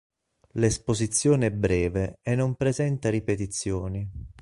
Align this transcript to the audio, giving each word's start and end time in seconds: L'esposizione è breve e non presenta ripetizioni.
L'esposizione 0.53 1.45
è 1.45 1.51
breve 1.51 2.17
e 2.23 2.33
non 2.33 2.55
presenta 2.55 3.11
ripetizioni. 3.11 4.09